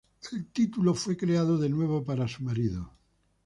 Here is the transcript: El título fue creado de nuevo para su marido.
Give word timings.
El 0.31 0.47
título 0.47 0.95
fue 0.95 1.15
creado 1.15 1.59
de 1.59 1.69
nuevo 1.69 2.03
para 2.03 2.27
su 2.27 2.41
marido. 2.41 2.91